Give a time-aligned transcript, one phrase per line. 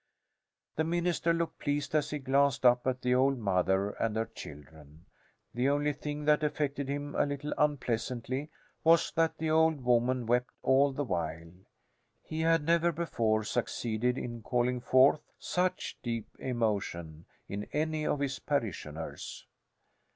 [0.77, 5.05] The minister looked pleased as he glanced up at the old mother and her children.
[5.53, 8.49] The only thing that affected him a little unpleasantly
[8.83, 11.51] was that the old woman wept all the while.
[12.23, 18.39] He had never before succeeded in calling forth such deep emotion in any of his
[18.39, 19.45] parishioners.